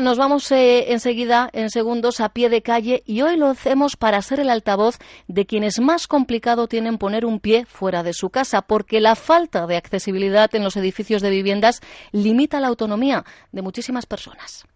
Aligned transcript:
Nos 0.00 0.16
vamos 0.16 0.50
eh, 0.50 0.92
enseguida, 0.92 1.50
en 1.52 1.68
segundos, 1.68 2.20
a 2.20 2.30
pie 2.30 2.48
de 2.48 2.62
calle 2.62 3.02
y 3.04 3.20
hoy 3.20 3.36
lo 3.36 3.48
hacemos 3.48 3.96
para 3.96 4.22
ser 4.22 4.40
el 4.40 4.48
altavoz 4.48 4.96
de 5.28 5.44
quienes 5.44 5.78
más 5.78 6.06
complicado 6.06 6.68
tienen 6.68 6.96
poner 6.96 7.26
un 7.26 7.38
pie 7.38 7.66
fuera 7.66 8.02
de 8.02 8.14
su 8.14 8.30
casa, 8.30 8.62
porque 8.62 8.98
la 9.00 9.14
falta 9.14 9.66
de 9.66 9.76
accesibilidad 9.76 10.48
en 10.54 10.64
los 10.64 10.78
edificios 10.78 11.20
de 11.20 11.28
viviendas 11.28 11.82
limita 12.12 12.60
la 12.60 12.68
autonomía 12.68 13.24
de 13.52 13.60
muchísimas 13.60 14.06
personas. 14.06 14.66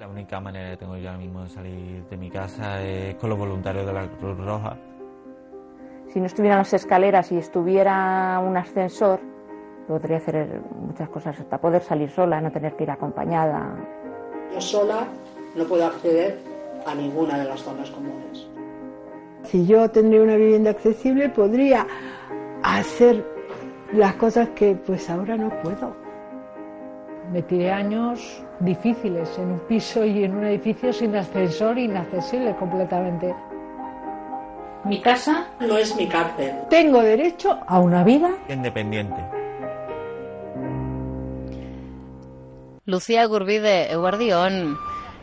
La 0.00 0.08
única 0.08 0.40
manera 0.40 0.70
que 0.70 0.78
tengo 0.78 0.96
yo 0.96 1.08
ahora 1.08 1.20
mismo 1.20 1.44
de 1.44 1.48
salir 1.48 2.04
de 2.10 2.16
mi 2.16 2.28
casa 2.28 2.82
es 2.82 3.14
con 3.14 3.30
los 3.30 3.38
voluntarios 3.38 3.86
de 3.86 3.92
la 3.92 4.08
Cruz 4.08 4.36
Roja. 4.36 4.76
Si 6.08 6.18
no 6.18 6.26
estuvieran 6.26 6.58
las 6.58 6.72
escaleras 6.72 7.30
y 7.30 7.36
estuviera 7.36 8.40
un 8.40 8.56
ascensor, 8.56 9.31
podría 9.86 10.18
hacer 10.18 10.60
muchas 10.80 11.08
cosas, 11.08 11.38
hasta 11.38 11.58
poder 11.58 11.82
salir 11.82 12.10
sola, 12.10 12.40
no 12.40 12.50
tener 12.50 12.74
que 12.76 12.84
ir 12.84 12.90
acompañada. 12.90 13.76
Yo 14.52 14.60
sola 14.60 15.06
no 15.54 15.64
puedo 15.64 15.86
acceder 15.86 16.38
a 16.86 16.94
ninguna 16.94 17.38
de 17.38 17.44
las 17.44 17.60
zonas 17.62 17.90
comunes. 17.90 18.46
Si 19.44 19.66
yo 19.66 19.90
tendría 19.90 20.22
una 20.22 20.36
vivienda 20.36 20.70
accesible, 20.70 21.28
podría 21.28 21.86
hacer 22.62 23.24
las 23.92 24.14
cosas 24.14 24.50
que 24.50 24.74
pues 24.74 25.08
ahora 25.10 25.36
no 25.36 25.50
puedo. 25.62 25.94
Me 27.32 27.42
tiré 27.42 27.72
años 27.72 28.42
difíciles 28.60 29.38
en 29.38 29.52
un 29.52 29.58
piso 29.60 30.04
y 30.04 30.24
en 30.24 30.36
un 30.36 30.44
edificio 30.44 30.92
sin 30.92 31.14
ascensor, 31.16 31.78
inaccesible 31.78 32.54
completamente. 32.56 33.34
Mi 34.84 35.00
casa 35.00 35.46
no 35.60 35.76
es 35.76 35.94
mi 35.96 36.08
cárcel. 36.08 36.52
Tengo 36.68 37.00
derecho 37.00 37.58
a 37.66 37.78
una 37.78 38.02
vida 38.04 38.32
independiente. 38.48 39.41
Lucía 42.92 43.24
Gurbide, 43.24 43.90
Eguardión. 43.90 44.78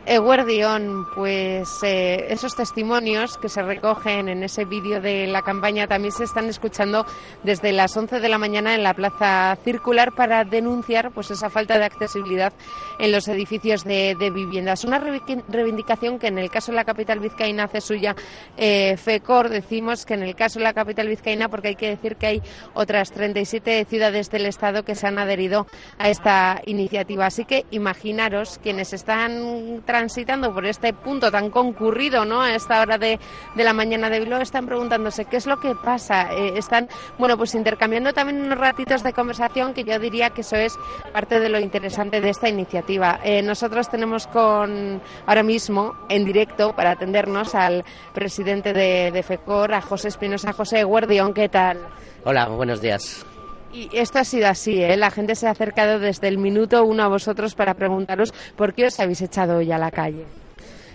Eguardión, 0.06 1.06
pues 1.14 1.82
eh, 1.82 2.26
esos 2.30 2.56
testimonios 2.56 3.36
que 3.36 3.48
se 3.48 3.62
recogen 3.62 4.28
en 4.28 4.42
ese 4.42 4.64
vídeo 4.64 5.00
de 5.00 5.26
la 5.26 5.42
campaña 5.42 5.86
también 5.86 6.12
se 6.12 6.24
están 6.24 6.46
escuchando 6.46 7.04
desde 7.42 7.72
las 7.72 7.96
11 7.96 8.18
de 8.18 8.28
la 8.28 8.38
mañana 8.38 8.74
en 8.74 8.82
la 8.82 8.94
Plaza 8.94 9.56
Circular 9.62 10.12
para 10.12 10.44
denunciar 10.44 11.10
pues 11.10 11.30
esa 11.30 11.50
falta 11.50 11.78
de 11.78 11.84
accesibilidad 11.84 12.52
en 12.98 13.12
los 13.12 13.28
edificios 13.28 13.84
de, 13.84 14.14
viviendas. 14.34 14.84
Una 14.84 14.98
reivindicación 14.98 16.18
que 16.18 16.28
en 16.28 16.38
el 16.38 16.50
caso 16.50 16.72
de 16.72 16.76
la 16.76 16.84
capital 16.84 17.20
vizcaína 17.20 17.64
hace 17.64 17.80
suya 17.80 18.16
eh, 18.56 18.96
FECOR. 18.96 19.48
Decimos 19.48 20.06
que 20.06 20.14
en 20.14 20.22
el 20.22 20.34
caso 20.34 20.58
de 20.58 20.64
la 20.64 20.72
capital 20.72 21.08
vizcaína, 21.08 21.48
porque 21.48 21.68
hay 21.68 21.76
que 21.76 21.90
decir 21.90 22.16
que 22.16 22.26
hay 22.26 22.42
otras 22.74 23.12
37 23.12 23.84
ciudades 23.84 24.30
del 24.30 24.46
Estado 24.46 24.82
que 24.82 24.94
se 24.94 25.06
han 25.06 25.18
adherido 25.18 25.66
a 25.98 26.08
esta 26.08 26.60
iniciativa. 26.66 27.26
Así 27.26 27.44
que 27.44 27.66
imaginaros 27.70 28.58
quienes 28.62 28.92
están 28.92 29.82
transitando 30.00 30.54
por 30.54 30.64
este 30.64 30.94
punto 30.94 31.30
tan 31.30 31.50
concurrido 31.50 32.24
¿no? 32.24 32.40
a 32.40 32.54
esta 32.54 32.80
hora 32.80 32.96
de, 32.96 33.20
de 33.54 33.64
la 33.64 33.74
mañana 33.74 34.08
de 34.08 34.20
Bilbao 34.20 34.40
están 34.40 34.64
preguntándose 34.64 35.26
qué 35.26 35.36
es 35.36 35.44
lo 35.44 35.60
que 35.60 35.74
pasa. 35.74 36.32
Eh, 36.32 36.56
están, 36.56 36.88
bueno, 37.18 37.36
pues 37.36 37.54
intercambiando 37.54 38.14
también 38.14 38.40
unos 38.40 38.56
ratitos 38.56 39.02
de 39.02 39.12
conversación 39.12 39.74
que 39.74 39.84
yo 39.84 39.98
diría 39.98 40.30
que 40.30 40.40
eso 40.40 40.56
es 40.56 40.78
parte 41.12 41.38
de 41.38 41.50
lo 41.50 41.60
interesante 41.60 42.22
de 42.22 42.30
esta 42.30 42.48
iniciativa. 42.48 43.20
Eh, 43.22 43.42
nosotros 43.42 43.90
tenemos 43.90 44.26
con 44.26 45.02
ahora 45.26 45.42
mismo 45.42 45.94
en 46.08 46.24
directo 46.24 46.74
para 46.74 46.92
atendernos 46.92 47.54
al 47.54 47.84
presidente 48.14 48.72
de, 48.72 49.22
FECOR, 49.22 49.74
a 49.74 49.82
José 49.82 50.08
Espinosa. 50.08 50.54
José 50.54 50.82
Guardión, 50.82 51.34
¿qué 51.34 51.50
tal? 51.50 51.78
Hola, 52.24 52.48
buenos 52.48 52.80
días. 52.80 53.26
Y 53.72 53.88
esto 53.92 54.18
ha 54.18 54.24
sido 54.24 54.48
así, 54.48 54.82
¿eh? 54.82 54.96
La 54.96 55.10
gente 55.10 55.34
se 55.34 55.46
ha 55.46 55.50
acercado 55.50 55.98
desde 56.00 56.28
el 56.28 56.38
minuto 56.38 56.84
uno 56.84 57.04
a 57.04 57.08
vosotros 57.08 57.54
para 57.54 57.74
preguntaros 57.74 58.34
por 58.56 58.74
qué 58.74 58.86
os 58.86 58.98
habéis 58.98 59.22
echado 59.22 59.58
hoy 59.58 59.70
a 59.70 59.78
la 59.78 59.90
calle. 59.90 60.24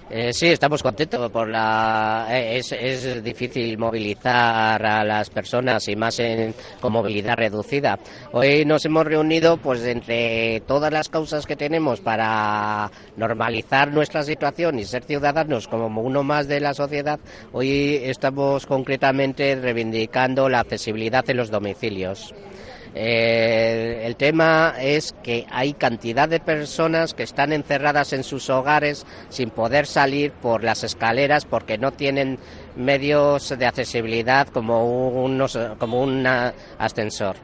Eh, 0.07 0.33
sí, 0.33 0.47
estamos 0.47 0.83
contentos 0.83 1.31
por 1.31 1.49
la. 1.49 2.27
Eh, 2.29 2.59
es, 2.59 3.23
difícil 3.23 3.75
movilizar 3.79 4.85
a 4.85 5.03
las 5.03 5.31
personas 5.31 5.87
y 5.87 5.95
más 5.95 6.21
con 6.79 6.93
movilidad 6.93 7.35
reducida. 7.35 7.97
Hoy 8.31 8.65
nos 8.65 8.85
hemos 8.85 9.05
reunido, 9.05 9.57
pues, 9.57 9.83
entre 9.83 10.59
todas 10.67 10.93
las 10.93 11.09
causas 11.09 11.47
que 11.47 11.55
tenemos 11.55 12.01
para 12.01 12.91
normalizar 13.17 13.91
nuestra 13.91 14.21
situación 14.21 14.77
y 14.77 14.85
ser 14.85 15.03
ciudadanos 15.05 15.67
como 15.67 16.01
uno 16.01 16.21
más 16.23 16.47
de 16.47 16.59
la 16.59 16.75
sociedad. 16.75 17.19
Hoy 17.51 17.99
estamos 18.03 18.67
concretamente 18.67 19.55
reivindicando 19.55 20.49
la 20.49 20.59
accesibilidad 20.59 21.27
en 21.31 21.37
los 21.37 21.49
domicilios. 21.49 22.31
Eh, 22.97 24.03
el 24.05 24.15
tema 24.15 24.75
es 24.79 25.13
que 25.21 25.45
hay 25.51 25.73
cantidad 25.73 26.29
de 26.29 26.39
personas 26.39 27.13
que 27.13 27.23
están 27.23 27.51
encerradas 27.51 28.13
en 28.13 28.23
sus 28.23 28.49
hogares 28.49 29.05
sin 29.27 29.49
poder 29.49 29.85
salir 29.85 30.31
por 30.31 30.63
las 30.63 30.85
escaleras 30.85 31.43
porque 31.43 31.77
no 31.77 31.91
tienen 31.91 32.39
medios 32.77 33.49
de 33.57 33.65
accesibilidad 33.65 34.47
como, 34.47 35.09
unos, 35.09 35.59
como 35.77 36.01
un 36.01 36.25
ascensor. 36.77 37.35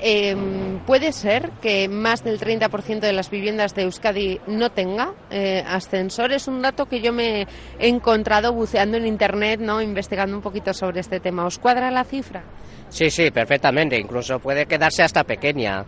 Em, 0.00 0.78
puede 0.80 1.12
ser 1.12 1.50
que 1.62 1.88
más 1.88 2.22
del 2.22 2.38
30% 2.38 3.00
de 3.00 3.12
las 3.12 3.30
viviendas 3.30 3.74
de 3.74 3.82
Euskadi 3.82 4.40
no 4.46 4.70
tenga 4.70 5.14
eh, 5.30 5.64
ascensor. 5.66 6.32
Es 6.32 6.48
un 6.48 6.60
dato 6.60 6.86
que 6.86 7.00
yo 7.00 7.12
me 7.12 7.46
he 7.78 7.88
encontrado 7.88 8.52
buceando 8.52 8.98
en 8.98 9.06
Internet, 9.06 9.60
¿no? 9.60 9.80
investigando 9.80 10.36
un 10.36 10.42
poquito 10.42 10.74
sobre 10.74 11.00
este 11.00 11.20
tema. 11.20 11.46
¿Os 11.46 11.58
cuadra 11.58 11.90
la 11.90 12.04
cifra? 12.04 12.44
Sí, 12.90 13.10
sí, 13.10 13.30
perfectamente. 13.30 13.98
Incluso 13.98 14.38
puede 14.38 14.66
quedarse 14.66 15.02
hasta 15.02 15.24
pequeña. 15.24 15.84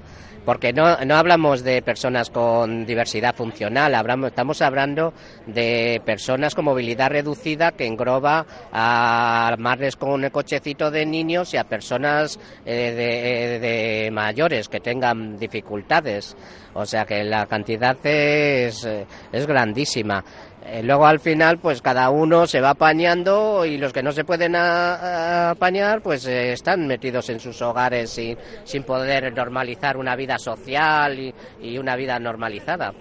Porque 0.49 0.73
no, 0.73 0.97
no 1.05 1.17
hablamos 1.17 1.63
de 1.63 1.83
personas 1.83 2.31
con 2.31 2.87
diversidad 2.87 3.35
funcional, 3.35 3.95
hablamos, 3.95 4.31
estamos 4.31 4.63
hablando 4.63 5.13
de 5.45 6.01
personas 6.07 6.55
con 6.55 6.65
movilidad 6.65 7.11
reducida 7.11 7.73
que 7.73 7.85
engloba 7.85 8.47
a 8.73 9.55
madres 9.59 9.97
con 9.97 10.25
el 10.25 10.33
cochecito 10.33 10.91
de 10.91 11.05
niños 11.05 11.53
y 11.53 11.59
a 11.59 11.65
personas 11.65 12.41
eh, 12.65 13.59
de, 13.61 14.11
mayores 14.11 14.71
que 14.71 14.81
tengan 14.81 15.39
dificultades. 15.39 16.35
O 16.79 16.87
sea 16.87 17.05
que 17.05 17.25
la 17.25 17.47
cantidad 17.47 17.97
es, 18.05 18.89
es 19.33 19.47
grandísima. 19.47 20.25
Eh, 20.65 20.83
luego 20.83 21.07
al 21.07 21.19
final 21.19 21.59
pues 21.59 21.81
cada 21.81 22.11
uno 22.11 22.47
se 22.47 22.61
va 22.61 22.71
apañando 22.71 23.65
y 23.65 23.79
los 23.79 23.93
que 23.93 24.03
no 24.03 24.13
se 24.13 24.25
pueden 24.25 24.55
apañar 24.55 26.03
pues 26.03 26.27
eh, 26.27 26.53
están 26.53 26.87
metidos 26.87 27.31
en 27.31 27.41
sus 27.41 27.61
hogares 27.63 28.11
sin, 28.11 28.37
sin 28.65 28.83
poder 28.83 29.33
normalizar 29.35 29.97
una 29.97 30.15
vida 30.15 30.39
social 30.39 31.19
y, 31.61 31.79
una 31.79 31.97
vida 31.97 32.19
normalizada. 32.19 32.93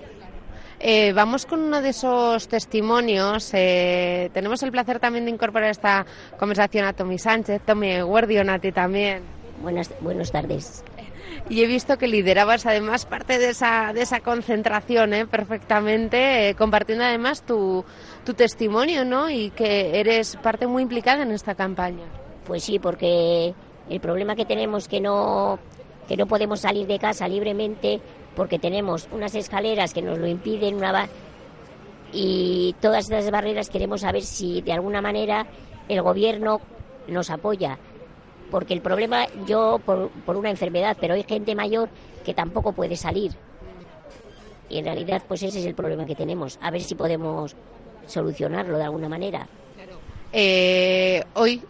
Eh, 0.80 1.12
vamos 1.14 1.46
con 1.46 1.62
uno 1.62 1.82
de 1.82 1.90
esos 1.90 2.48
testimonios. 2.48 3.50
tenemos 3.52 4.64
el 4.64 4.72
placer 4.72 5.00
también 5.00 5.26
de 5.26 5.32
incorporar 5.32 5.70
esta 5.70 6.06
conversación 6.40 6.86
a 6.86 6.94
Tommy 6.94 7.20
Sánchez, 7.20 7.62
Tommy 7.66 8.02
Guardión, 8.02 8.50
a 8.50 8.60
ti 8.60 8.72
también. 8.72 9.24
Buenas, 9.62 9.92
buenas 10.02 10.32
tardes 10.32 10.84
y 11.50 11.64
he 11.64 11.68
visto 11.68 11.98
que 11.98 12.08
liderabas 12.08 12.66
además 12.66 13.06
parte 13.06 13.40
de 13.40 13.50
esa, 13.50 13.94
de 13.94 14.02
esa 14.02 14.20
concentración 14.20 15.14
¿eh? 15.14 15.26
perfectamente, 15.26 16.50
eh, 16.50 16.56
compartiendo 16.56 17.06
además 17.06 17.44
tu, 17.44 17.86
tu 18.26 18.34
testimonio 18.34 19.06
¿no? 19.06 19.30
y 19.30 19.52
que 19.52 20.00
eres 20.00 20.36
parte 20.38 20.68
muy 20.68 20.84
implicada 20.84 21.24
en 21.24 21.32
esta 21.32 21.56
campaña. 21.56 22.06
Pues 22.46 22.64
sí, 22.64 22.80
porque 22.80 23.54
el 23.90 24.00
problema 24.00 24.36
que 24.36 24.46
tenemos 24.46 24.88
que 24.88 25.00
no, 25.00 25.60
que 26.08 26.18
no 26.18 26.28
podemos 26.28 26.62
salir 26.62 26.88
de 26.88 27.00
casa 27.00 27.28
libremente 27.28 28.02
porque 28.36 28.60
tenemos 28.60 29.08
unas 29.12 29.34
escaleras 29.36 29.94
que 29.94 30.02
nos 30.02 30.18
lo 30.18 30.28
impiden 30.28 30.78
una 30.78 31.08
y 32.14 32.76
todas 32.82 33.10
esas 33.10 33.32
barreras 33.32 33.70
queremos 33.70 34.02
saber 34.02 34.22
si 34.24 34.62
de 34.62 34.74
alguna 34.74 35.02
manera 35.02 35.48
el 35.90 36.02
gobierno 36.02 36.62
nos 37.08 37.30
apoya 37.30 37.78
porque 38.52 38.74
el 38.74 38.82
problema 38.82 39.28
yo 39.46 39.80
por, 39.86 40.10
por 40.26 40.36
una 40.36 40.50
enfermedad, 40.50 40.98
pero 41.00 41.14
hay 41.14 41.24
gente 41.24 41.56
mayor 41.56 41.90
que 42.26 42.34
tampoco 42.34 42.74
puede 42.74 42.96
salir. 42.96 43.32
Y 44.70 44.80
en 44.80 44.86
realidad 44.86 45.22
pues 45.28 45.44
ese 45.44 45.60
es 45.60 45.66
el 45.66 45.76
problema 45.76 46.06
que 46.06 46.16
tenemos. 46.16 46.60
A 46.62 46.72
ver 46.72 46.82
si 46.82 46.96
podemos 46.96 47.56
solucionarlo 48.06 48.78
de 48.78 48.84
alguna 48.84 49.10
manera. 49.10 49.48
Eh, 50.34 51.24
hoy 51.36 51.62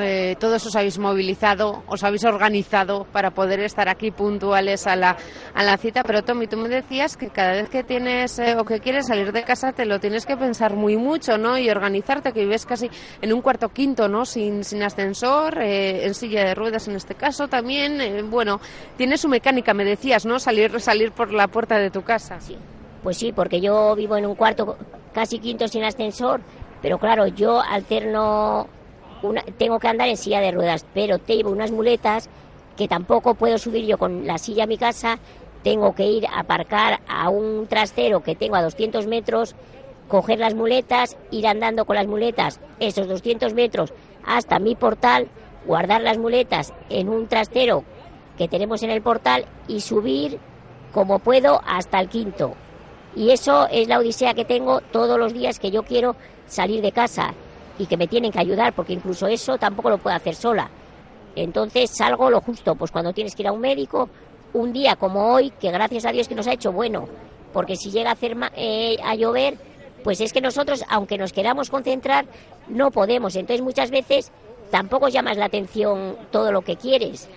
eh, 0.00 0.36
todos 0.38 0.64
os 0.66 0.76
habéis 0.76 0.98
movilizado, 0.98 1.82
os 1.86 2.02
habéis 2.04 2.24
organizado 2.24 3.06
para 3.12 3.30
poder 3.30 3.60
estar 3.60 3.88
aquí 3.88 4.10
puntuales 4.10 4.86
a 4.86 4.96
la, 4.96 5.16
a 5.54 5.62
la 5.62 5.76
cita. 5.76 6.02
Pero 6.02 6.22
Tommy, 6.22 6.46
tú 6.46 6.56
me 6.56 6.68
decías 6.68 7.16
que 7.16 7.28
cada 7.28 7.52
vez 7.52 7.68
que 7.68 7.84
tienes 7.84 8.38
eh, 8.38 8.56
o 8.58 8.64
que 8.64 8.80
quieres 8.80 9.06
salir 9.06 9.32
de 9.32 9.44
casa 9.44 9.72
te 9.72 9.84
lo 9.84 10.00
tienes 10.00 10.26
que 10.26 10.36
pensar 10.36 10.74
muy 10.74 10.96
mucho, 10.96 11.38
¿no? 11.38 11.58
Y 11.58 11.70
organizarte, 11.70 12.32
que 12.32 12.40
vives 12.40 12.66
casi 12.66 12.90
en 13.20 13.32
un 13.32 13.40
cuarto 13.40 13.68
quinto, 13.68 14.08
¿no? 14.08 14.24
Sin, 14.24 14.64
sin 14.64 14.82
ascensor, 14.82 15.58
eh, 15.62 16.06
en 16.06 16.14
silla 16.14 16.44
de 16.44 16.54
ruedas 16.54 16.88
en 16.88 16.96
este 16.96 17.14
caso 17.14 17.48
también. 17.48 18.30
bueno, 18.30 18.60
tiene 18.96 19.18
su 19.18 19.28
mecánica, 19.28 19.74
me 19.74 19.84
decías, 19.84 20.26
¿no? 20.26 20.38
Salir, 20.38 20.80
salir 20.80 21.12
por 21.12 21.32
la 21.32 21.48
puerta 21.48 21.78
de 21.78 21.90
tu 21.90 22.02
casa. 22.02 22.40
Sí. 22.40 22.56
Pues 23.02 23.18
sí, 23.18 23.32
porque 23.32 23.60
yo 23.60 23.94
vivo 23.94 24.16
en 24.16 24.26
un 24.26 24.34
cuarto 24.34 24.76
casi 25.12 25.38
quinto 25.38 25.68
sin 25.68 25.84
ascensor, 25.84 26.40
pero 26.82 26.98
claro, 26.98 27.26
yo 27.28 27.60
alterno 27.60 28.68
tengo 29.58 29.78
que 29.78 29.88
andar 29.88 30.08
en 30.08 30.16
silla 30.16 30.40
de 30.40 30.52
ruedas, 30.52 30.86
pero 30.94 31.18
tengo 31.18 31.50
unas 31.50 31.70
muletas 31.70 32.28
que 32.76 32.88
tampoco 32.88 33.34
puedo 33.34 33.58
subir 33.58 33.86
yo 33.86 33.98
con 33.98 34.26
la 34.26 34.38
silla 34.38 34.64
a 34.64 34.66
mi 34.66 34.76
casa, 34.76 35.18
tengo 35.62 35.94
que 35.94 36.06
ir 36.06 36.26
a 36.26 36.40
aparcar 36.40 37.00
a 37.08 37.28
un 37.28 37.66
trastero 37.66 38.22
que 38.22 38.36
tengo 38.36 38.56
a 38.56 38.62
200 38.62 39.06
metros, 39.06 39.56
coger 40.08 40.38
las 40.38 40.54
muletas, 40.54 41.16
ir 41.30 41.46
andando 41.46 41.84
con 41.84 41.96
las 41.96 42.06
muletas 42.06 42.60
esos 42.78 43.08
200 43.08 43.54
metros 43.54 43.92
hasta 44.24 44.58
mi 44.58 44.74
portal, 44.74 45.28
guardar 45.66 46.02
las 46.02 46.18
muletas 46.18 46.72
en 46.90 47.08
un 47.08 47.26
trastero 47.26 47.84
que 48.38 48.48
tenemos 48.48 48.82
en 48.82 48.90
el 48.90 49.02
portal 49.02 49.46
y 49.66 49.80
subir 49.80 50.38
como 50.92 51.18
puedo 51.18 51.60
hasta 51.66 52.00
el 52.00 52.08
quinto. 52.08 52.54
Y 53.14 53.30
eso 53.30 53.66
es 53.70 53.88
la 53.88 53.98
odisea 53.98 54.34
que 54.34 54.44
tengo 54.44 54.82
todos 54.92 55.18
los 55.18 55.32
días 55.32 55.58
que 55.58 55.70
yo 55.70 55.82
quiero 55.82 56.16
salir 56.46 56.82
de 56.82 56.92
casa 56.92 57.34
y 57.78 57.86
que 57.86 57.96
me 57.96 58.08
tienen 58.08 58.32
que 58.32 58.40
ayudar, 58.40 58.72
porque 58.72 58.92
incluso 58.92 59.26
eso 59.26 59.58
tampoco 59.58 59.90
lo 59.90 59.98
puedo 59.98 60.16
hacer 60.16 60.34
sola. 60.34 60.68
Entonces 61.34 61.90
salgo 61.90 62.30
lo 62.30 62.40
justo, 62.40 62.74
pues 62.74 62.90
cuando 62.90 63.12
tienes 63.12 63.34
que 63.34 63.42
ir 63.42 63.48
a 63.48 63.52
un 63.52 63.60
médico, 63.60 64.08
un 64.54 64.72
día 64.72 64.96
como 64.96 65.32
hoy, 65.32 65.50
que 65.50 65.70
gracias 65.70 66.06
a 66.06 66.12
Dios 66.12 66.28
que 66.28 66.34
nos 66.34 66.46
ha 66.46 66.54
hecho 66.54 66.72
bueno, 66.72 67.08
porque 67.52 67.76
si 67.76 67.90
llega 67.90 68.10
a, 68.10 68.12
hacer, 68.14 68.36
eh, 68.56 68.96
a 69.04 69.14
llover, 69.14 69.58
pues 70.02 70.20
es 70.20 70.32
que 70.32 70.40
nosotros, 70.40 70.84
aunque 70.88 71.18
nos 71.18 71.32
queramos 71.32 71.68
concentrar, 71.68 72.26
no 72.68 72.90
podemos. 72.90 73.36
Entonces 73.36 73.62
muchas 73.62 73.90
veces 73.90 74.32
tampoco 74.70 75.08
llamas 75.08 75.36
la 75.36 75.46
atención 75.46 76.16
todo 76.30 76.52
lo 76.52 76.62
que 76.62 76.76
quieres, 76.76 77.28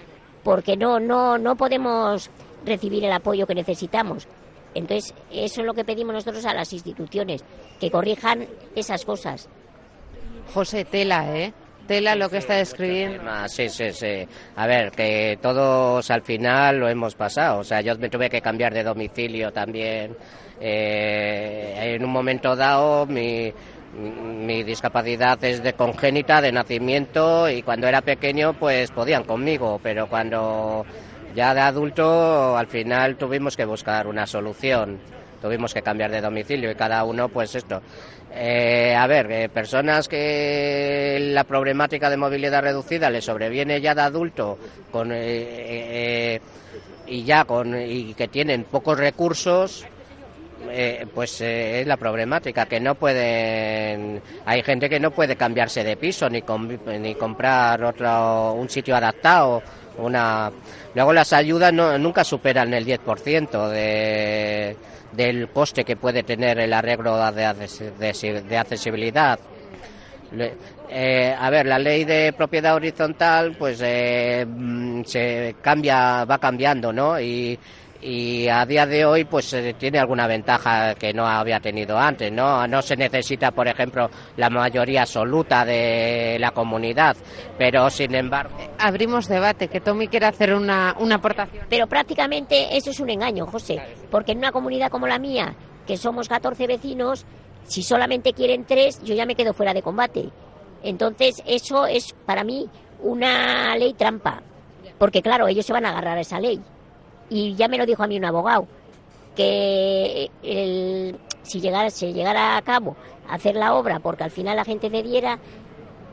porque 0.43 0.77
no, 0.77 0.99
no, 0.99 1.37
no 1.37 1.55
podemos 1.55 2.29
recibir 2.65 3.03
el 3.03 3.11
apoyo 3.11 3.47
que 3.47 3.55
necesitamos. 3.55 4.27
Entonces, 4.75 5.13
eso 5.31 5.61
es 5.61 5.67
lo 5.67 5.73
que 5.73 5.83
pedimos 5.83 6.13
nosotros 6.13 6.45
a 6.45 6.53
las 6.53 6.71
instituciones, 6.73 7.43
que 7.79 7.89
corrijan 7.89 8.47
esas 8.75 9.03
cosas. 9.03 9.49
José 10.53 10.85
Tela, 10.85 11.37
¿eh? 11.37 11.53
Tela 11.87 12.15
lo 12.15 12.29
que 12.29 12.37
está 12.37 12.55
describiendo. 12.55 13.23
Sí, 13.47 13.67
sí, 13.67 13.91
sí. 13.91 14.27
A 14.55 14.67
ver, 14.67 14.91
que 14.91 15.39
todos 15.41 16.11
al 16.11 16.21
final 16.21 16.79
lo 16.79 16.87
hemos 16.87 17.15
pasado. 17.15 17.59
O 17.59 17.63
sea, 17.63 17.81
yo 17.81 17.97
me 17.97 18.09
tuve 18.09 18.29
que 18.29 18.41
cambiar 18.41 18.73
de 18.73 18.83
domicilio 18.83 19.51
también. 19.51 20.15
Eh, 20.61 21.95
en 21.95 22.05
un 22.05 22.11
momento 22.11 22.55
dado, 22.55 23.07
mi, 23.07 23.51
mi 23.95 24.63
discapacidad 24.63 25.43
es 25.43 25.63
de 25.63 25.73
congénita, 25.73 26.41
de 26.41 26.51
nacimiento, 26.51 27.49
y 27.49 27.63
cuando 27.63 27.87
era 27.87 28.01
pequeño, 28.01 28.53
pues 28.53 28.91
podían 28.91 29.23
conmigo, 29.23 29.79
pero 29.81 30.07
cuando 30.07 30.85
ya 31.35 31.53
de 31.53 31.61
adulto, 31.61 32.55
al 32.55 32.67
final 32.67 33.15
tuvimos 33.17 33.57
que 33.57 33.65
buscar 33.65 34.07
una 34.07 34.25
solución. 34.27 34.99
Tuvimos 35.41 35.73
que 35.73 35.81
cambiar 35.81 36.11
de 36.11 36.21
domicilio 36.21 36.71
y 36.71 36.75
cada 36.75 37.03
uno, 37.03 37.29
pues 37.29 37.55
esto. 37.55 37.81
Eh, 38.31 38.95
a 38.95 39.07
ver, 39.07 39.31
eh, 39.31 39.49
personas 39.49 40.07
que 40.07 41.17
la 41.33 41.43
problemática 41.43 42.09
de 42.09 42.17
movilidad 42.17 42.61
reducida 42.61 43.09
le 43.09 43.21
sobreviene 43.21 43.81
ya 43.81 43.95
de 43.95 44.01
adulto 44.01 44.57
con, 44.91 45.11
eh, 45.13 46.39
y 47.07 47.23
ya 47.23 47.45
con 47.45 47.79
y 47.79 48.13
que 48.13 48.27
tienen 48.27 48.65
pocos 48.65 48.99
recursos, 48.99 49.85
pues 51.13 51.41
es 51.41 51.87
la 51.87 51.97
problemática 51.97 52.65
que 52.65 52.79
no 52.79 52.93
pueden 52.93 54.21
hay 54.45 54.61
gente 54.61 54.89
que 54.89 54.99
no 54.99 55.09
puede 55.09 55.35
cambiarse 55.35 55.83
de 55.83 55.95
piso 55.95 56.29
ni 56.29 56.43
ni 56.99 57.15
comprar 57.15 57.83
otro 57.83 58.53
un 58.53 58.69
sitio 58.69 58.95
adaptado 58.95 59.63
una 59.97 60.51
luego 60.93 61.13
las 61.13 61.33
ayudas 61.33 61.73
no, 61.73 61.97
nunca 61.97 62.23
superan 62.23 62.73
el 62.73 62.85
10% 62.85 63.69
de 63.69 64.77
del 65.11 65.49
coste 65.49 65.83
que 65.83 65.95
puede 65.95 66.23
tener 66.23 66.59
el 66.59 66.73
arreglo 66.73 67.17
de, 67.31 68.57
accesibilidad. 68.57 69.39
Eh, 70.91 71.35
a 71.37 71.49
ver, 71.49 71.65
la 71.65 71.79
ley 71.79 72.03
de 72.03 72.33
propiedad 72.33 72.75
horizontal, 72.75 73.55
pues 73.57 73.79
eh, 73.83 74.45
mm, 74.47 75.03
se 75.03 75.55
cambia, 75.61 76.25
va 76.25 76.37
cambiando, 76.37 76.93
¿no? 76.93 77.19
Y, 77.19 77.57
y 78.01 78.47
a 78.47 78.65
día 78.65 78.85
de 78.85 79.05
hoy 79.05 79.25
pues 79.25 79.51
eh, 79.53 79.75
tiene 79.77 79.99
alguna 79.99 80.27
ventaja 80.27 80.95
que 80.95 81.13
no 81.13 81.27
había 81.27 81.59
tenido 81.59 81.97
antes, 81.97 82.31
¿no? 82.31 82.65
No 82.67 82.81
se 82.81 82.95
necesita, 82.95 83.51
por 83.51 83.67
ejemplo, 83.67 84.09
la 84.37 84.49
mayoría 84.49 85.01
absoluta 85.01 85.65
de 85.65 86.37
la 86.39 86.51
comunidad, 86.51 87.17
pero 87.57 87.89
sin 87.89 88.15
embargo... 88.15 88.55
Abrimos 88.77 89.27
debate, 89.27 89.67
que 89.67 89.81
Tommy 89.81 90.07
quiere 90.07 90.27
hacer 90.27 90.53
una, 90.53 90.95
una 90.99 91.15
aportación. 91.15 91.65
Pero 91.69 91.87
prácticamente 91.87 92.77
eso 92.77 92.91
es 92.91 92.99
un 92.99 93.09
engaño, 93.09 93.45
José, 93.45 93.81
porque 94.09 94.31
en 94.31 94.37
una 94.37 94.51
comunidad 94.51 94.89
como 94.89 95.07
la 95.07 95.19
mía, 95.19 95.55
que 95.85 95.97
somos 95.97 96.29
14 96.29 96.67
vecinos, 96.67 97.25
si 97.63 97.83
solamente 97.83 98.33
quieren 98.33 98.65
tres, 98.65 99.01
yo 99.03 99.13
ya 99.13 99.25
me 99.25 99.35
quedo 99.35 99.53
fuera 99.53 99.73
de 99.73 99.81
combate. 99.81 100.29
Entonces, 100.83 101.43
eso 101.45 101.85
es 101.85 102.15
para 102.25 102.45
mí 102.45 102.69
una 103.01 103.75
ley 103.75 103.93
trampa, 103.93 104.41
porque 104.97 105.21
claro, 105.21 105.47
ellos 105.47 105.65
se 105.65 105.73
van 105.73 105.85
a 105.85 105.89
agarrar 105.89 106.17
a 106.17 106.21
esa 106.21 106.39
ley 106.39 106.61
y 107.29 107.55
ya 107.55 107.67
me 107.67 107.77
lo 107.77 107.85
dijo 107.85 108.03
a 108.03 108.07
mí 108.07 108.17
un 108.17 108.25
abogado, 108.25 108.67
que 109.35 110.29
si 111.43 111.61
llegara, 111.61 111.89
se 111.89 112.13
llegara 112.13 112.57
a 112.57 112.61
cabo 112.61 112.95
hacer 113.29 113.55
la 113.55 113.75
obra 113.75 113.99
porque 113.99 114.23
al 114.23 114.31
final 114.31 114.55
la 114.55 114.65
gente 114.65 114.89
cediera, 114.89 115.39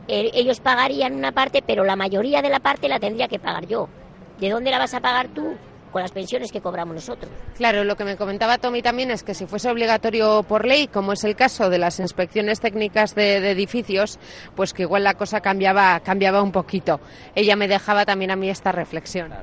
ellos 0.07 0.59
pagarían 0.59 1.15
una 1.15 1.31
parte, 1.31 1.61
pero 1.65 1.83
la 1.83 1.95
mayoría 1.95 2.41
de 2.41 2.49
la 2.49 2.59
parte 2.59 2.87
la 2.87 2.99
tendría 2.99 3.27
que 3.27 3.39
pagar 3.39 3.67
yo. 3.67 3.89
¿De 4.39 4.49
dónde 4.49 4.71
la 4.71 4.77
vas 4.77 4.93
a 4.93 5.01
pagar 5.01 5.27
tú? 5.29 5.55
Con 5.97 6.03
las 6.03 6.11
pensiones 6.11 6.51
que 6.51 6.61
cobramos 6.61 6.93
nosotros. 6.93 7.31
Claro, 7.55 7.83
lo 7.83 7.95
que 7.95 8.03
me 8.03 8.17
comentaba 8.17 8.59
Tommy 8.59 8.83
también 8.83 9.09
es 9.09 9.23
que 9.23 9.33
si 9.33 9.47
fuese 9.47 9.71
obligatorio 9.71 10.43
por 10.43 10.67
ley, 10.67 10.85
como 10.85 11.13
es 11.13 11.23
el 11.23 11.35
caso 11.35 11.71
de 11.71 11.79
las 11.79 11.99
inspecciones 11.99 12.59
técnicas 12.59 13.15
de, 13.15 13.37
edificios, 13.37 14.19
pues 14.55 14.73
que 14.73 14.83
igual 14.83 15.03
la 15.03 15.15
cosa 15.15 15.41
cambiaba, 15.41 15.99
cambiaba 16.01 16.43
un 16.43 16.51
poquito. 16.51 16.99
Ella 17.33 17.55
me 17.55 17.67
dejaba 17.67 18.05
también 18.05 18.29
a 18.29 18.35
mí 18.35 18.47
esta 18.47 18.71
reflexión. 18.71 19.33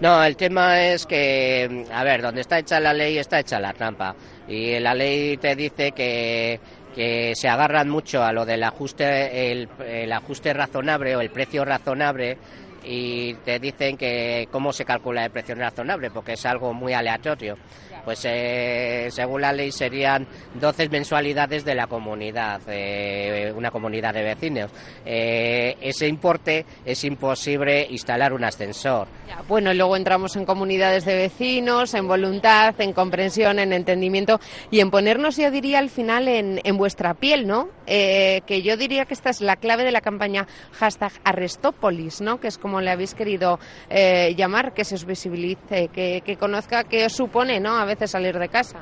No, 0.00 0.22
el 0.22 0.36
tema 0.36 0.82
es 0.82 1.06
que, 1.06 1.86
a 1.90 2.04
ver, 2.04 2.20
donde 2.20 2.42
está 2.42 2.58
hecha 2.58 2.78
la 2.78 2.92
ley 2.92 3.16
está 3.16 3.40
hecha 3.40 3.58
la 3.58 3.72
trampa. 3.72 4.14
Y 4.46 4.78
la 4.80 4.94
ley 4.94 5.38
te 5.38 5.56
dice 5.56 5.92
que 5.92 6.60
que 6.94 7.32
se 7.34 7.48
agarran 7.48 7.88
mucho 7.88 8.22
a 8.22 8.34
lo 8.34 8.44
del 8.44 8.62
ajuste, 8.62 9.50
el 9.50 10.12
ajuste 10.12 10.52
razonable 10.52 11.16
o 11.16 11.22
el 11.22 11.30
precio 11.30 11.64
razonable 11.64 12.36
y 12.84 13.34
te 13.34 13.58
dicen 13.58 13.96
que 13.96 14.48
cómo 14.50 14.72
se 14.72 14.84
calcula 14.84 15.24
el 15.24 15.30
precio 15.30 15.54
razonable, 15.54 16.10
porque 16.10 16.32
es 16.32 16.46
algo 16.46 16.72
muy 16.72 16.92
aleatorio. 16.92 17.56
Pues 18.04 18.24
eh, 18.24 19.08
según 19.10 19.42
la 19.42 19.52
ley 19.52 19.72
serían 19.72 20.26
12 20.54 20.88
mensualidades 20.88 21.64
de 21.64 21.74
la 21.74 21.86
comunidad, 21.86 22.60
eh, 22.68 23.52
una 23.56 23.70
comunidad 23.70 24.14
de 24.14 24.22
vecinos. 24.22 24.70
Eh, 25.04 25.76
ese 25.80 26.06
importe 26.08 26.66
es 26.84 27.04
imposible 27.04 27.86
instalar 27.90 28.32
un 28.32 28.44
ascensor. 28.44 29.08
Bueno, 29.48 29.72
luego 29.72 29.96
entramos 29.96 30.36
en 30.36 30.44
comunidades 30.44 31.04
de 31.04 31.14
vecinos, 31.16 31.94
en 31.94 32.06
voluntad, 32.06 32.74
en 32.80 32.92
comprensión, 32.92 33.58
en 33.58 33.72
entendimiento 33.72 34.40
y 34.70 34.80
en 34.80 34.90
ponernos, 34.90 35.36
yo 35.36 35.50
diría, 35.50 35.78
al 35.78 35.90
final 35.90 36.28
en, 36.28 36.60
en 36.64 36.76
vuestra 36.76 37.14
piel, 37.14 37.46
¿no? 37.46 37.68
que 37.86 38.62
yo 38.62 38.76
diría 38.78 39.04
que 39.04 39.12
esta 39.12 39.28
es 39.28 39.42
la 39.42 39.56
clave 39.56 39.84
de 39.84 39.92
la 39.92 40.00
campaña 40.00 40.46
hashtag 40.72 41.12
Arrestópolis, 41.24 42.20
¿no? 42.20 42.40
Que 42.40 42.48
es 42.48 42.58
como 42.58 42.80
le 42.80 42.90
habéis 42.90 43.14
querido 43.14 43.58
eh, 43.90 44.34
llamar, 44.36 44.72
que 44.74 44.84
se 44.84 44.94
os 44.94 45.04
visibilice, 45.04 45.88
que, 45.88 46.36
conozca 46.38 46.84
qué 46.84 47.06
os 47.06 47.12
supone 47.12 47.60
¿no? 47.60 47.76
Veces 47.94 48.10
salir 48.10 48.38
de 48.38 48.48
casa. 48.48 48.80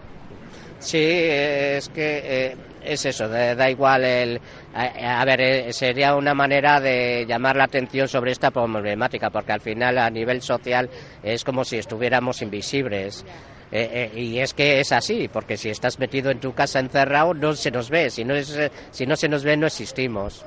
Sí, 0.79 0.99
es 0.99 1.89
que 1.91 2.23
eh, 2.25 2.57
es 2.83 3.05
eso, 3.05 3.29
da 3.29 3.71
igual 3.71 4.05
el... 4.05 4.41
A, 4.73 5.25
ver, 5.25 5.41
eh, 5.41 5.73
sería 5.73 6.17
una 6.17 6.33
manera 6.33 6.81
de 6.81 7.27
llamar 7.29 7.57
la 7.57 7.65
atención 7.65 8.09
sobre 8.09 8.33
esta 8.33 8.51
problemática, 8.51 9.29
porque 9.31 9.53
al 9.53 9.61
final 9.61 9.99
a 9.99 10.09
nivel 10.09 10.41
social 10.41 10.89
es 11.23 11.45
como 11.45 11.65
si 11.65 11.77
estuviéramos 11.77 12.41
invisibles. 12.41 13.25
y 13.71 14.39
es 14.39 14.55
que 14.55 14.81
es 14.81 14.91
así, 14.93 15.29
porque 15.29 15.57
si 15.57 15.69
estás 15.69 15.99
metido 15.99 16.31
en 16.31 16.41
tu 16.41 16.55
casa 16.55 16.81
encerrado 16.81 17.35
no 17.35 17.55
se 17.55 17.71
nos 17.71 17.91
ve, 17.91 18.11
si 18.11 18.25
no, 18.25 18.35
es, 18.35 18.59
si 18.91 19.07
no 19.07 19.17
se 19.17 19.29
nos 19.29 19.45
ve 19.45 19.57
no 19.57 19.67
existimos. 19.67 20.45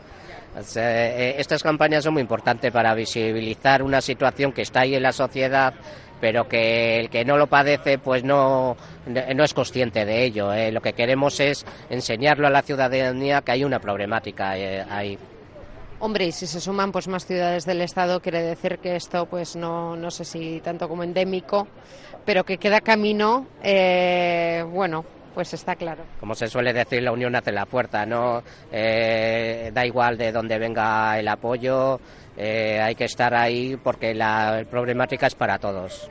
Eh, 0.75 1.36
estas 1.39 1.63
campañas 1.63 2.03
son 2.03 2.13
muy 2.13 2.22
importantes 2.22 2.72
para 2.72 2.93
visibilizar 2.93 3.82
una 3.82 4.01
situación 4.01 4.51
que 4.51 4.62
está 4.62 4.82
ahí 4.82 4.96
en 4.96 5.01
la 5.01 5.12
sociedad, 5.12 5.74
pero 6.23 6.47
que 6.47 7.01
el 7.01 7.09
que 7.09 7.25
no 7.25 7.35
lo 7.35 7.47
padece 7.47 7.97
pues 7.97 8.23
no, 8.23 8.77
no 9.05 9.43
es 9.43 9.53
consciente 9.53 10.05
de 10.05 10.23
ello. 10.23 10.53
Eh. 10.53 10.71
Lo 10.71 10.79
que 10.79 10.93
queremos 10.93 11.37
es 11.41 11.65
enseñarlo 11.89 12.47
a 12.47 12.49
la 12.49 12.61
ciudadanía 12.61 13.41
que 13.41 13.51
hay 13.51 13.65
una 13.65 13.79
problemática 13.79 14.57
eh, 14.57 14.85
ahí. 14.89 15.19
Hombre, 15.99 16.27
y 16.27 16.31
si 16.31 16.47
se 16.47 16.61
suman 16.61 16.93
pues 16.93 17.09
más 17.09 17.25
ciudades 17.25 17.65
del 17.65 17.81
Estado, 17.81 18.21
quiere 18.21 18.41
decir 18.41 18.79
que 18.79 18.95
esto, 18.95 19.25
pues 19.25 19.57
no, 19.57 19.97
no 19.97 20.09
sé 20.11 20.23
si 20.23 20.61
tanto 20.61 20.87
como 20.87 21.03
endémico, 21.03 21.67
pero 22.23 22.45
que 22.45 22.57
queda 22.57 22.79
camino, 22.79 23.45
bueno, 24.71 25.03
pues 25.33 25.53
está 25.53 25.75
claro. 25.75 26.03
Como 26.19 26.35
se 26.35 26.47
suele 26.47 26.73
decir, 26.73 27.01
la 27.03 27.11
unión 27.11 27.35
hace 27.35 27.51
la 27.51 27.65
fuerza, 27.65 28.05
¿no? 28.05 28.43
Eh, 28.71 29.71
da 29.73 29.85
igual 29.85 30.17
de 30.17 30.31
dónde 30.31 30.57
venga 30.59 31.19
el 31.19 31.27
apoyo, 31.27 31.99
eh, 32.37 32.79
hay 32.81 32.95
que 32.95 33.05
estar 33.05 33.33
ahí 33.33 33.77
porque 33.77 34.13
la 34.13 34.65
problemática 34.69 35.27
es 35.27 35.35
para 35.35 35.57
todos. 35.59 36.09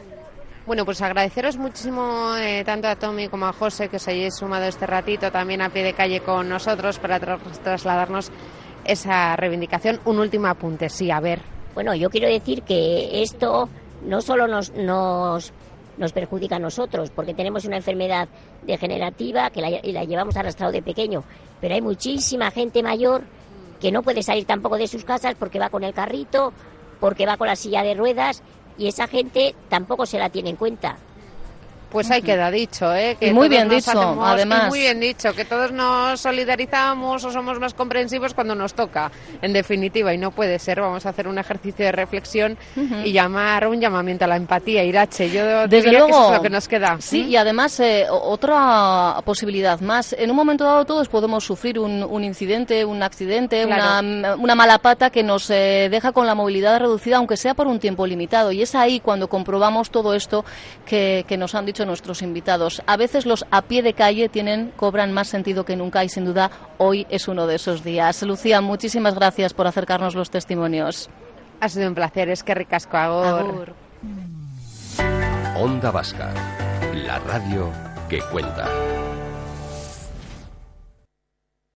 Bueno, 0.64 0.84
pues 0.84 1.02
agradeceros 1.02 1.56
muchísimo 1.56 2.36
eh, 2.36 2.62
tanto 2.64 2.86
a 2.86 2.94
Tommy 2.94 3.28
como 3.28 3.46
a 3.46 3.52
José 3.52 3.88
que 3.88 3.98
se 3.98 4.12
hayáis 4.12 4.36
sumado 4.36 4.64
este 4.64 4.86
ratito 4.86 5.32
también 5.32 5.60
a 5.60 5.70
pie 5.70 5.82
de 5.82 5.92
calle 5.92 6.20
con 6.20 6.48
nosotros 6.48 7.00
para 7.00 7.18
trasladarnos 7.18 8.30
esa 8.84 9.34
reivindicación. 9.34 10.00
Un 10.04 10.20
último 10.20 10.46
apunte, 10.46 10.88
sí, 10.88 11.10
a 11.10 11.18
ver. 11.18 11.40
Bueno, 11.74 11.94
yo 11.94 12.10
quiero 12.10 12.28
decir 12.28 12.62
que 12.62 13.22
esto 13.22 13.68
no 14.04 14.20
solo 14.20 14.46
nos, 14.46 14.72
nos 14.74 15.52
nos 16.02 16.12
perjudica 16.12 16.56
a 16.56 16.58
nosotros, 16.58 17.10
porque 17.10 17.32
tenemos 17.32 17.64
una 17.64 17.76
enfermedad 17.76 18.28
degenerativa 18.62 19.48
que 19.50 19.62
la, 19.62 19.70
y 19.70 19.92
la 19.92 20.04
llevamos 20.04 20.36
arrastrado 20.36 20.72
de 20.72 20.82
pequeño. 20.82 21.24
Pero 21.60 21.74
hay 21.74 21.80
muchísima 21.80 22.50
gente 22.50 22.82
mayor 22.82 23.22
que 23.80 23.90
no 23.90 24.02
puede 24.02 24.22
salir 24.22 24.44
tampoco 24.44 24.76
de 24.76 24.86
sus 24.86 25.04
casas 25.04 25.34
porque 25.38 25.58
va 25.58 25.70
con 25.70 25.84
el 25.84 25.94
carrito, 25.94 26.52
porque 27.00 27.24
va 27.24 27.36
con 27.36 27.46
la 27.46 27.56
silla 27.56 27.82
de 27.82 27.94
ruedas, 27.94 28.42
y 28.76 28.88
esa 28.88 29.06
gente 29.06 29.54
tampoco 29.68 30.04
se 30.04 30.18
la 30.18 30.28
tiene 30.28 30.50
en 30.50 30.56
cuenta. 30.56 30.98
Pues 31.92 32.10
ahí 32.10 32.22
queda 32.22 32.50
dicho, 32.50 32.94
¿eh? 32.94 33.18
Que 33.20 33.34
muy 33.34 33.50
bien 33.50 33.68
dicho, 33.68 34.16
además. 34.22 34.68
muy 34.68 34.80
bien 34.80 34.98
dicho, 34.98 35.34
que 35.34 35.44
todos 35.44 35.72
nos 35.72 36.20
solidarizamos 36.20 37.22
o 37.22 37.30
somos 37.30 37.60
más 37.60 37.74
comprensivos 37.74 38.32
cuando 38.32 38.54
nos 38.54 38.72
toca, 38.72 39.12
en 39.42 39.52
definitiva, 39.52 40.14
y 40.14 40.18
no 40.18 40.30
puede 40.30 40.58
ser. 40.58 40.80
Vamos 40.80 41.04
a 41.04 41.10
hacer 41.10 41.28
un 41.28 41.38
ejercicio 41.38 41.84
de 41.84 41.92
reflexión 41.92 42.56
y 43.04 43.12
llamar 43.12 43.68
un 43.68 43.78
llamamiento 43.78 44.24
a 44.24 44.28
la 44.28 44.36
empatía, 44.36 44.82
Irache. 44.82 45.30
Yo 45.30 45.68
Desde 45.68 45.90
diría 45.90 45.98
luego, 45.98 46.06
que 46.06 46.12
eso 46.12 46.30
es 46.30 46.36
lo 46.38 46.42
que 46.42 46.50
nos 46.50 46.68
queda. 46.68 46.96
Sí, 47.00 47.26
y 47.26 47.36
además 47.36 47.78
eh, 47.80 48.06
otra 48.10 49.16
posibilidad 49.24 49.78
más. 49.80 50.14
En 50.14 50.30
un 50.30 50.36
momento 50.36 50.64
dado 50.64 50.86
todos 50.86 51.08
podemos 51.08 51.44
sufrir 51.44 51.78
un, 51.78 52.02
un 52.02 52.24
incidente, 52.24 52.86
un 52.86 53.02
accidente, 53.02 53.66
una, 53.66 54.00
una, 54.38 54.54
mala 54.54 54.78
pata 54.78 55.10
que 55.10 55.22
nos 55.22 55.50
eh, 55.50 55.88
deja 55.90 56.12
con 56.12 56.26
la 56.26 56.34
movilidad 56.34 56.80
reducida, 56.80 57.18
aunque 57.18 57.36
sea 57.36 57.52
por 57.52 57.66
un 57.66 57.78
tiempo 57.78 58.06
limitado. 58.06 58.50
Y 58.50 58.62
es 58.62 58.74
ahí 58.74 59.00
cuando 59.00 59.28
comprobamos 59.28 59.90
todo 59.90 60.14
esto 60.14 60.44
que, 60.86 61.26
que 61.28 61.36
nos 61.36 61.54
han 61.54 61.66
dicho 61.66 61.81
nuestros 61.86 62.22
invitados. 62.22 62.82
A 62.86 62.96
veces 62.96 63.26
los 63.26 63.44
a 63.50 63.62
pie 63.62 63.82
de 63.82 63.94
calle 63.94 64.28
tienen, 64.28 64.72
cobran 64.76 65.12
más 65.12 65.28
sentido 65.28 65.64
que 65.64 65.76
nunca 65.76 66.04
y 66.04 66.08
sin 66.08 66.24
duda 66.24 66.50
hoy 66.78 67.06
es 67.10 67.28
uno 67.28 67.46
de 67.46 67.56
esos 67.56 67.84
días. 67.84 68.22
Lucía, 68.22 68.60
muchísimas 68.60 69.14
gracias 69.14 69.54
por 69.54 69.66
acercarnos 69.66 70.14
los 70.14 70.30
testimonios. 70.30 71.10
Ha 71.60 71.68
sido 71.68 71.88
un 71.88 71.94
placer, 71.94 72.28
es 72.28 72.42
que 72.42 72.54
ricasco 72.54 72.96
agor. 72.96 73.74
Onda 75.56 75.90
Vasca, 75.90 76.32
la 76.92 77.18
radio 77.20 77.70
que 78.08 78.20
cuenta. 78.32 78.68